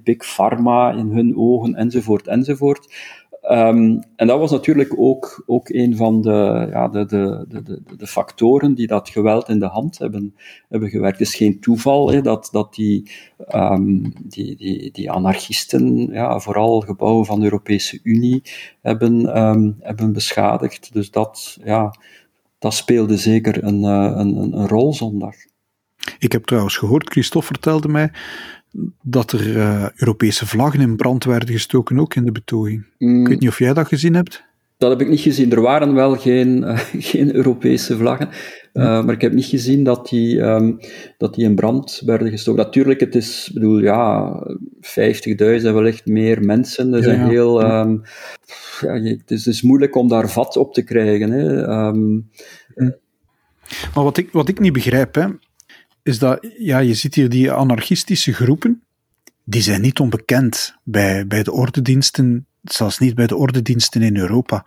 [0.03, 2.93] Big Pharma in hun ogen, enzovoort, enzovoort.
[3.51, 8.07] Um, en dat was natuurlijk ook, ook een van de, ja, de, de, de, de,
[8.07, 10.35] factoren die dat geweld in de hand hebben,
[10.69, 11.19] hebben gewerkt.
[11.19, 13.11] Het is geen toeval dat, dat die,
[13.55, 18.41] um, die, die, die anarchisten ja, vooral gebouwen van de Europese Unie
[18.81, 20.93] hebben, um, hebben beschadigd.
[20.93, 21.93] Dus dat, ja,
[22.59, 25.35] dat speelde zeker een, eh, een, een rol zondag.
[26.19, 28.11] Ik heb trouwens gehoord, Christophe vertelde mij,
[29.01, 32.85] dat er uh, Europese vlaggen in brand werden gestoken, ook in de betoging.
[32.97, 33.21] Mm.
[33.21, 34.47] Ik weet niet of jij dat gezien hebt.
[34.77, 35.51] Dat heb ik niet gezien.
[35.51, 36.79] Er waren wel geen, uh,
[37.11, 38.29] geen Europese vlaggen,
[38.73, 40.79] uh, maar ik heb niet gezien dat die, um,
[41.17, 42.63] dat die in brand werden gestoken.
[42.63, 44.33] Natuurlijk, het is, bedoel, ja,
[44.81, 46.91] 50.000 wellicht meer mensen.
[46.91, 48.01] Dat ja, heel, um,
[48.81, 51.31] ja, het, is, het is moeilijk om daar vat op te krijgen.
[51.31, 51.67] Hè.
[51.87, 52.29] Um,
[53.95, 55.27] maar wat ik, wat ik niet begrijp, hè,
[56.09, 58.83] is dat, ja, je ziet hier die anarchistische groepen,
[59.43, 64.65] die zijn niet onbekend bij, bij de ordendiensten, zelfs niet bij de ordendiensten in Europa.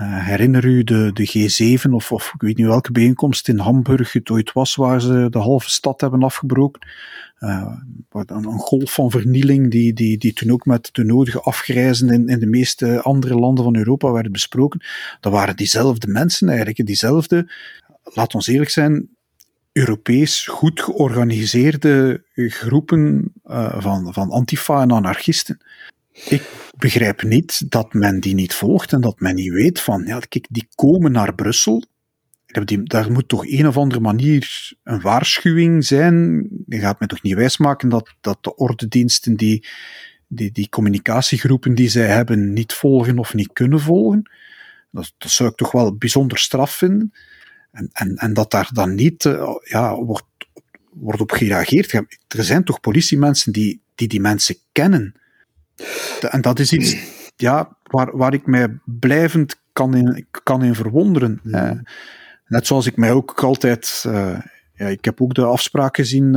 [0.00, 4.12] Uh, herinner u de, de G7 of, of ik weet niet welke bijeenkomst in Hamburg
[4.12, 6.88] het ooit was, waar ze de halve stad hebben afgebroken?
[7.40, 7.76] Uh,
[8.10, 12.28] een, een, golf van vernieling die, die, die toen ook met de nodige afgrijzen in,
[12.28, 14.84] in de meeste andere landen van Europa werd besproken.
[15.20, 17.52] Dat waren diezelfde mensen eigenlijk, diezelfde,
[18.02, 19.08] laat ons eerlijk zijn,
[19.72, 25.60] Europees goed georganiseerde groepen uh, van, van antifa en anarchisten.
[26.12, 26.42] Ik
[26.76, 30.46] begrijp niet dat men die niet volgt en dat men niet weet van, ja, kijk,
[30.50, 31.84] die komen naar Brussel.
[32.46, 36.48] Die, daar moet toch een of andere manier een waarschuwing zijn.
[36.66, 39.66] Je gaat mij toch niet wijsmaken dat, dat de ordendiensten die,
[40.28, 44.30] die, die communicatiegroepen die zij hebben niet volgen of niet kunnen volgen.
[44.90, 47.12] Dat zou ik toch wel bijzonder straf vinden.
[47.72, 50.24] En, en, en dat daar dan niet uh, ja, wordt,
[50.92, 51.92] wordt op gereageerd.
[52.28, 55.14] Er zijn toch politiemensen die die, die mensen kennen.
[56.30, 56.96] En dat is iets
[57.36, 61.40] ja, waar, waar ik mij blijvend kan in, kan in verwonderen.
[61.44, 61.70] Uh,
[62.46, 64.04] net zoals ik mij ook altijd.
[64.06, 64.38] Uh,
[64.74, 66.30] ja, ik heb ook de afspraak gezien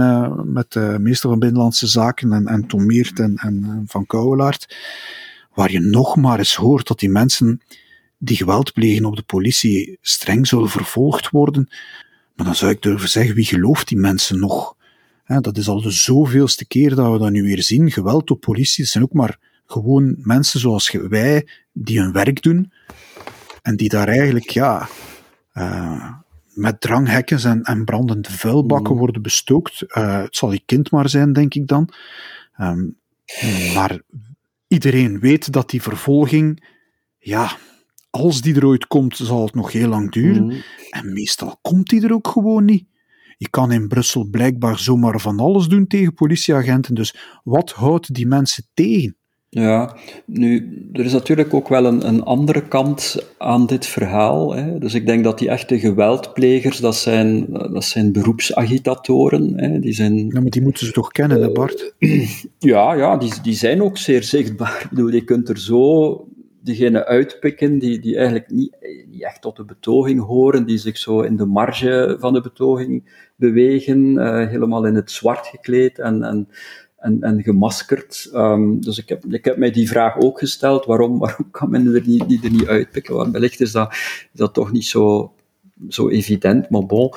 [0.53, 4.75] met de minister van Binnenlandse Zaken en, en Tom Meert en, en Van Kouwelaert,
[5.53, 7.61] waar je nog maar eens hoort dat die mensen
[8.25, 11.69] die geweld plegen op de politie streng zullen vervolgd worden.
[12.35, 14.75] Maar dan zou ik durven zeggen, wie gelooft die mensen nog?
[15.41, 17.91] dat is al de zoveelste keer dat we dat nu weer zien.
[17.91, 22.71] Geweld op politie, dat zijn ook maar gewoon mensen zoals wij, die hun werk doen.
[23.61, 24.87] En die daar eigenlijk, ja,
[25.53, 26.13] uh,
[26.53, 28.99] met dranghekken en, en brandende vuilbakken mm.
[28.99, 29.81] worden bestookt.
[29.81, 31.93] Uh, het zal je kind maar zijn, denk ik dan.
[32.61, 32.97] Um,
[33.75, 34.01] maar
[34.67, 36.67] iedereen weet dat die vervolging,
[37.17, 37.57] ja,
[38.15, 40.43] als die er ooit komt, zal het nog heel lang duren.
[40.43, 40.53] Mm.
[40.89, 42.85] En meestal komt die er ook gewoon niet.
[43.37, 46.95] Je kan in Brussel blijkbaar zomaar van alles doen tegen politieagenten.
[46.95, 49.15] Dus wat houdt die mensen tegen?
[49.49, 54.55] Ja, nu, er is natuurlijk ook wel een, een andere kant aan dit verhaal.
[54.55, 54.77] Hè.
[54.79, 59.59] Dus ik denk dat die echte geweldplegers, dat zijn, dat zijn beroepsagitatoren.
[59.59, 59.79] Hè.
[59.79, 61.93] Die zijn, ja, maar die moeten ze toch kennen, hè Bart?
[62.59, 64.81] ja, ja die, die zijn ook zeer zichtbaar.
[64.83, 66.27] Ik bedoel, je kunt er zo
[66.65, 68.75] diegenen uitpikken die, die eigenlijk niet,
[69.07, 73.23] niet echt tot de betoging horen, die zich zo in de marge van de betoging
[73.35, 76.47] bewegen, uh, helemaal in het zwart gekleed en, en
[77.05, 78.29] en, en gemaskerd.
[78.33, 81.95] Um, dus ik heb, ik heb mij die vraag ook gesteld, waarom, waarom kan men
[81.95, 83.15] er niet, die er niet uitpikken?
[83.15, 83.95] Want wellicht is dat,
[84.33, 85.33] dat toch niet zo,
[85.89, 87.13] zo evident, maar bon.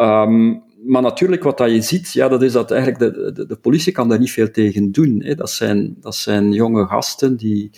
[0.00, 3.56] Um, maar natuurlijk, wat dat je ziet, ja, dat is dat eigenlijk de, de, de
[3.56, 5.22] politie kan daar niet veel tegen doen.
[5.22, 5.34] Hè.
[5.34, 7.70] Dat, zijn, dat zijn jonge gasten die,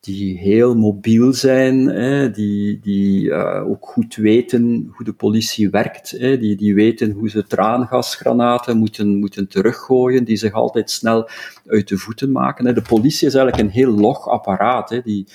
[0.00, 1.86] die heel mobiel zijn,
[2.32, 7.46] die, die uh, ook goed weten hoe de politie werkt, die, die weten hoe ze
[7.46, 11.28] traangasgranaten moeten, moeten teruggooien, die zich altijd snel
[11.66, 12.74] uit de voeten maken.
[12.74, 15.26] De politie is eigenlijk een heel log apparaat, die,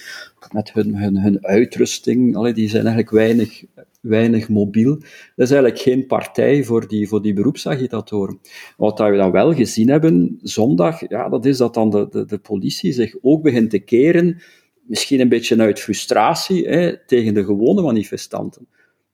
[0.52, 3.63] met hun, hun, hun uitrusting, die zijn eigenlijk weinig,
[4.04, 4.96] weinig mobiel.
[5.36, 8.39] Dat is eigenlijk geen partij voor die, voor die beroepsagitatoren.
[8.78, 12.38] Wat we dan wel gezien hebben zondag, ja, dat is dat dan de, de, de
[12.38, 14.42] politie zich ook begint te keren
[14.86, 18.68] misschien een beetje uit frustratie hè, tegen de gewone manifestanten.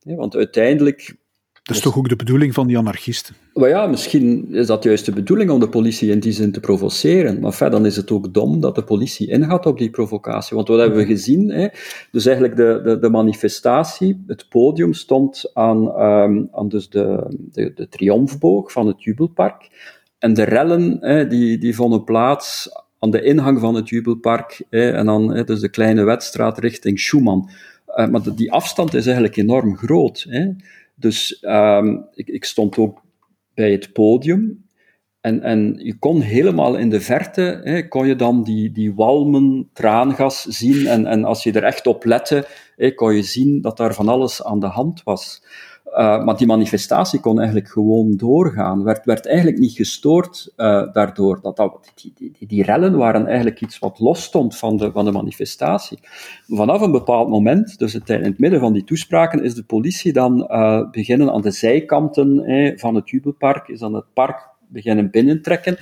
[0.04, 1.18] Want uiteindelijk.
[1.70, 3.36] Dat is toch ook de bedoeling van die anarchisten?
[3.54, 6.60] Maar ja, misschien is dat juist de bedoeling om de politie in die zin te
[6.60, 7.40] provoceren.
[7.40, 10.56] Maar verder dan is het ook dom dat de politie ingaat op die provocatie.
[10.56, 11.50] Want wat hebben we gezien?
[11.50, 11.68] Hè?
[12.12, 17.72] Dus eigenlijk de, de, de manifestatie, het podium stond aan, um, aan dus de, de,
[17.76, 19.70] de triomfboog van het Jubelpark.
[20.20, 25.06] En de rellen hè, die, die vonden plaats aan de ingang van het Jubelpark en
[25.06, 27.50] dan dus de kleine wedstraat richting Schumann.
[27.96, 30.26] Uh, maar die afstand is eigenlijk enorm groot.
[30.30, 30.50] Hè.
[31.00, 33.02] Dus um, ik, ik, stond ook
[33.54, 34.68] bij het podium
[35.22, 39.70] en, en je kon helemaal in de verte, hè, kon je dan die, die walmen
[39.74, 43.78] traangas zien en, en als je er echt op lette, hè, kon je zien dat
[43.78, 45.44] daar van alles aan de hand was.
[45.92, 51.40] Uh, maar die manifestatie kon eigenlijk gewoon doorgaan, werd, werd eigenlijk niet gestoord uh, daardoor.
[51.42, 55.06] Dat, dat, die, die, die, rellen waren eigenlijk iets wat los stond van de, van
[55.06, 56.00] de manifestatie.
[56.48, 60.48] Vanaf een bepaald moment, dus in het midden van die toespraken, is de politie dan
[60.52, 65.78] uh, beginnen aan de zijkanten eh, van het Jubelpark, is dan het park beginnen binnentrekken.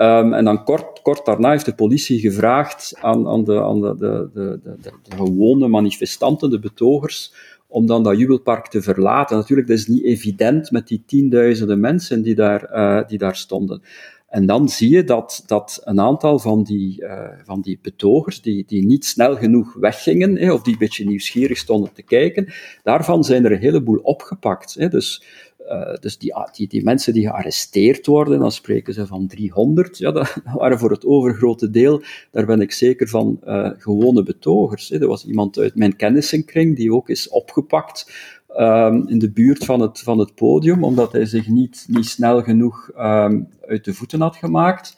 [0.00, 3.96] Um, en dan kort, kort daarna heeft de politie gevraagd aan, aan, de, aan de,
[3.98, 7.32] de, de, de gewone manifestanten, de betogers,
[7.68, 9.36] om dan dat jubelpark te verlaten.
[9.36, 13.82] Natuurlijk, dat is niet evident met die tienduizenden mensen die daar, uh, die daar stonden.
[14.28, 18.64] En dan zie je dat, dat een aantal van die, uh, van die betogers, die,
[18.66, 23.44] die niet snel genoeg weggingen, of die een beetje nieuwsgierig stonden te kijken, daarvan zijn
[23.44, 24.90] er een heleboel opgepakt.
[24.90, 25.22] Dus
[25.68, 29.98] uh, dus die, die, die, mensen die gearresteerd worden, dan spreken ze van 300.
[29.98, 34.88] Ja, dat waren voor het overgrote deel, daar ben ik zeker van, uh, gewone betogers.
[34.88, 35.00] Hè.
[35.00, 38.12] Er was iemand uit mijn kennissenkring die ook is opgepakt
[38.58, 42.42] um, in de buurt van het, van het podium, omdat hij zich niet, niet snel
[42.42, 44.96] genoeg um, uit de voeten had gemaakt.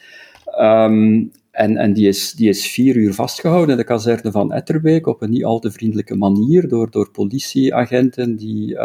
[0.61, 5.07] Um, en, en die, is, die is vier uur vastgehouden in de kazerne van Etterbeek
[5.07, 8.79] op een niet al te vriendelijke manier door, door politieagenten die,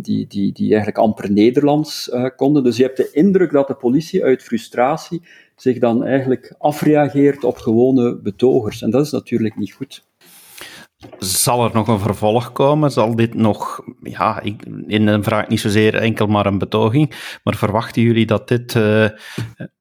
[0.00, 2.64] die, die, die eigenlijk amper Nederlands uh, konden.
[2.64, 5.22] Dus je hebt de indruk dat de politie uit frustratie
[5.56, 8.82] zich dan eigenlijk afreageert op gewone betogers.
[8.82, 10.04] En dat is natuurlijk niet goed.
[11.18, 12.90] Zal er nog een vervolg komen?
[12.90, 17.56] Zal dit nog, ja, ik, in een vraag niet zozeer enkel maar een betoging, maar
[17.56, 19.08] verwachten jullie dat dit uh,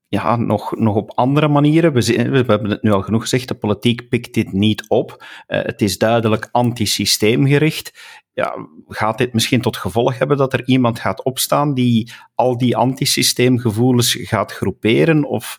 [0.08, 1.94] ja, nog, nog op andere manieren.
[1.94, 5.24] We, we, hebben het nu al genoeg gezegd, de politiek pikt dit niet op.
[5.48, 8.22] Uh, het is duidelijk antisysteemgericht.
[8.34, 12.78] Ja, gaat dit misschien tot gevolg hebben dat er iemand gaat opstaan die al die
[12.78, 15.24] antisysteemgevoelens gaat groeperen?
[15.24, 15.58] Of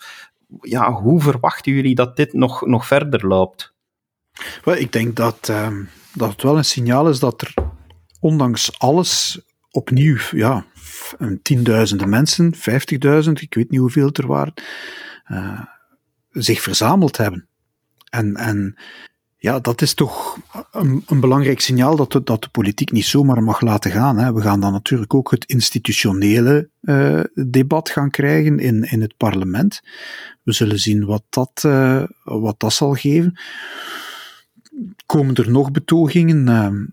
[0.60, 3.73] ja, hoe verwachten jullie dat dit nog, nog verder loopt?
[4.64, 5.78] Ik denk dat, uh,
[6.14, 7.54] dat het wel een signaal is dat er
[8.20, 10.64] ondanks alles opnieuw ja,
[11.42, 12.60] tienduizenden mensen, 50.000,
[13.32, 14.54] ik weet niet hoeveel er waren,
[15.30, 15.60] uh,
[16.30, 17.48] zich verzameld hebben.
[18.10, 18.76] En, en
[19.36, 20.38] ja, dat is toch
[20.72, 24.18] een, een belangrijk signaal dat de, dat de politiek niet zomaar mag laten gaan.
[24.18, 24.32] Hè.
[24.32, 29.82] We gaan dan natuurlijk ook het institutionele uh, debat gaan krijgen in, in het parlement.
[30.42, 33.38] We zullen zien wat dat, uh, wat dat zal geven
[35.06, 36.48] komen er nog betogingen?
[36.48, 36.84] Ehm,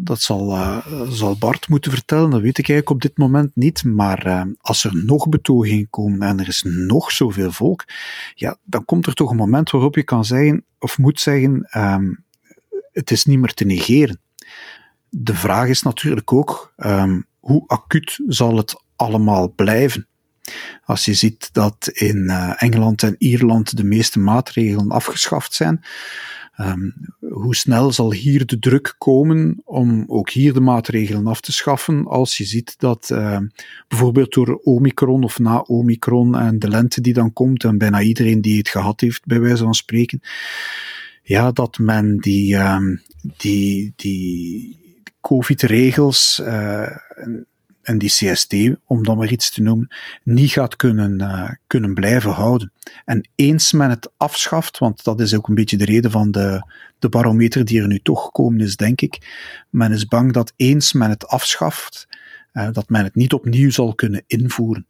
[0.00, 3.84] dat zal, uh, zal Bart moeten vertellen, dat weet ik eigenlijk op dit moment niet.
[3.84, 7.84] Maar ehm, als er nog betogingen komen en er is nog zoveel volk,
[8.34, 12.12] ja, dan komt er toch een moment waarop je kan zeggen, of moet zeggen, ehm,
[12.92, 14.20] het is niet meer te negeren.
[15.08, 16.74] De vraag is natuurlijk ook,
[17.40, 20.06] hoe acuut zal het allemaal blijven?
[20.84, 25.84] Als je ziet dat in Engeland en Ierland de meeste maatregelen afgeschaft zijn,
[26.60, 31.52] um, hoe snel zal hier de druk komen om ook hier de maatregelen af te
[31.52, 33.38] schaffen als je ziet dat uh,
[33.88, 38.40] bijvoorbeeld door Omicron of na Omicron en de lente die dan komt en bijna iedereen
[38.40, 40.20] die het gehad heeft, bij wijze van spreken,
[41.22, 43.02] ja, dat men die, um,
[43.36, 44.76] die, die
[45.20, 46.96] COVID-regels uh,
[47.88, 49.88] en die CST, om dan maar iets te noemen,
[50.22, 52.72] niet gaat kunnen, uh, kunnen blijven houden.
[53.04, 56.62] En eens men het afschaft, want dat is ook een beetje de reden van de,
[56.98, 59.18] de barometer die er nu toch gekomen is, denk ik.
[59.70, 62.08] Men is bang dat eens men het afschaft,
[62.52, 64.86] uh, dat men het niet opnieuw zal kunnen invoeren.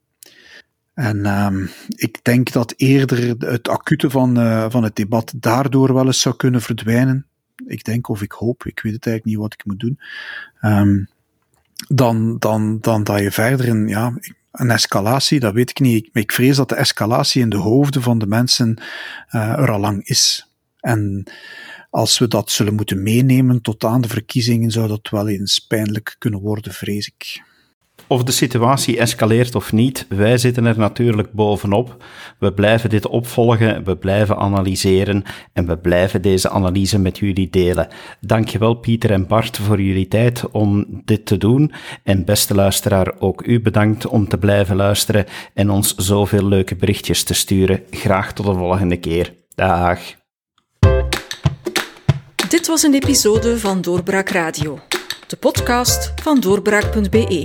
[0.94, 6.06] En uh, ik denk dat eerder het acute van, uh, van het debat daardoor wel
[6.06, 7.26] eens zou kunnen verdwijnen.
[7.66, 10.00] Ik denk of ik hoop, ik weet het eigenlijk niet wat ik moet doen.
[10.62, 11.08] Um,
[11.86, 14.18] dan, dan, dan dat je verder een, ja,
[14.52, 16.04] een escalatie, dat weet ik niet.
[16.06, 18.82] Ik, ik vrees dat de escalatie in de hoofden van de mensen
[19.30, 20.48] uh, er al lang is.
[20.80, 21.26] En
[21.90, 26.16] als we dat zullen moeten meenemen tot aan de verkiezingen, zou dat wel eens pijnlijk
[26.18, 27.42] kunnen worden, vrees ik.
[28.06, 32.04] Of de situatie escaleert of niet, wij zitten er natuurlijk bovenop.
[32.38, 35.22] We blijven dit opvolgen, we blijven analyseren
[35.52, 37.88] en we blijven deze analyse met jullie delen.
[38.20, 41.72] Dankjewel Pieter en Bart voor jullie tijd om dit te doen.
[42.02, 47.22] En beste luisteraar, ook u bedankt om te blijven luisteren en ons zoveel leuke berichtjes
[47.22, 47.82] te sturen.
[47.90, 49.34] Graag tot de volgende keer.
[49.54, 50.00] Dag.
[52.48, 54.78] Dit was een episode van Doorbraak Radio,
[55.26, 57.44] de podcast van doorbraak.be.